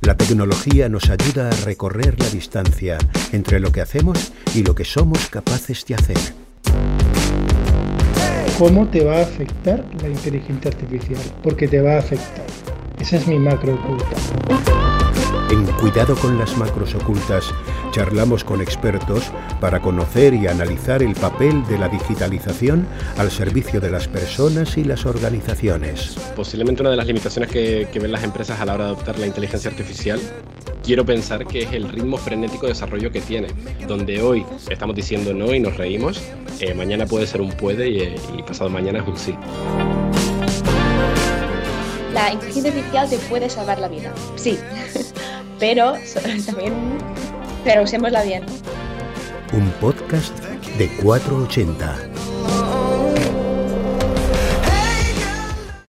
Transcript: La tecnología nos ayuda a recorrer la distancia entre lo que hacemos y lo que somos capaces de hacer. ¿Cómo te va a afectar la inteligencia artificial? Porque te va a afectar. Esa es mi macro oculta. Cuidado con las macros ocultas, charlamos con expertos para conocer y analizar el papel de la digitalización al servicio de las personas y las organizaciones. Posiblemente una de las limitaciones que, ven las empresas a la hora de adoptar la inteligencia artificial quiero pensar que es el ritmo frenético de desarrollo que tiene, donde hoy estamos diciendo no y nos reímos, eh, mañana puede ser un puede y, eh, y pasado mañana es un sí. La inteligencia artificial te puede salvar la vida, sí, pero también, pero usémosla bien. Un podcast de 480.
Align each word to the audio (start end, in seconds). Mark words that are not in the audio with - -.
La 0.00 0.16
tecnología 0.16 0.88
nos 0.88 1.08
ayuda 1.10 1.48
a 1.48 1.64
recorrer 1.64 2.18
la 2.20 2.28
distancia 2.28 2.98
entre 3.32 3.60
lo 3.60 3.72
que 3.72 3.80
hacemos 3.80 4.32
y 4.54 4.62
lo 4.62 4.74
que 4.74 4.84
somos 4.84 5.28
capaces 5.28 5.84
de 5.86 5.94
hacer. 5.94 6.18
¿Cómo 8.58 8.86
te 8.88 9.04
va 9.04 9.18
a 9.18 9.22
afectar 9.22 9.84
la 10.00 10.08
inteligencia 10.08 10.70
artificial? 10.70 11.20
Porque 11.42 11.66
te 11.66 11.80
va 11.80 11.94
a 11.94 11.98
afectar. 11.98 12.46
Esa 13.00 13.16
es 13.16 13.26
mi 13.26 13.38
macro 13.38 13.74
oculta. 13.74 14.83
Cuidado 15.84 16.16
con 16.16 16.38
las 16.38 16.56
macros 16.56 16.94
ocultas, 16.94 17.52
charlamos 17.90 18.42
con 18.42 18.62
expertos 18.62 19.30
para 19.60 19.82
conocer 19.82 20.32
y 20.32 20.46
analizar 20.46 21.02
el 21.02 21.14
papel 21.14 21.62
de 21.66 21.76
la 21.76 21.90
digitalización 21.90 22.86
al 23.18 23.30
servicio 23.30 23.82
de 23.82 23.90
las 23.90 24.08
personas 24.08 24.78
y 24.78 24.84
las 24.84 25.04
organizaciones. 25.04 26.16
Posiblemente 26.34 26.80
una 26.80 26.92
de 26.92 26.96
las 26.96 27.06
limitaciones 27.06 27.50
que, 27.50 27.86
ven 28.00 28.12
las 28.12 28.24
empresas 28.24 28.58
a 28.60 28.64
la 28.64 28.72
hora 28.72 28.84
de 28.84 28.90
adoptar 28.92 29.18
la 29.18 29.26
inteligencia 29.26 29.70
artificial 29.70 30.18
quiero 30.82 31.04
pensar 31.04 31.46
que 31.46 31.64
es 31.64 31.72
el 31.74 31.86
ritmo 31.90 32.16
frenético 32.16 32.62
de 32.62 32.72
desarrollo 32.72 33.12
que 33.12 33.20
tiene, 33.20 33.48
donde 33.86 34.22
hoy 34.22 34.46
estamos 34.70 34.96
diciendo 34.96 35.34
no 35.34 35.54
y 35.54 35.60
nos 35.60 35.76
reímos, 35.76 36.18
eh, 36.60 36.72
mañana 36.72 37.04
puede 37.04 37.26
ser 37.26 37.42
un 37.42 37.52
puede 37.52 37.90
y, 37.90 38.00
eh, 38.00 38.16
y 38.38 38.42
pasado 38.42 38.70
mañana 38.70 39.00
es 39.00 39.06
un 39.06 39.18
sí. 39.18 39.34
La 42.14 42.32
inteligencia 42.32 42.70
artificial 42.70 43.10
te 43.10 43.18
puede 43.28 43.50
salvar 43.50 43.78
la 43.80 43.88
vida, 43.88 44.14
sí, 44.36 44.58
pero 45.58 45.94
también, 46.46 46.74
pero 47.64 47.82
usémosla 47.82 48.22
bien. 48.22 48.44
Un 49.52 49.70
podcast 49.80 50.38
de 50.78 50.88
480. 51.02 52.13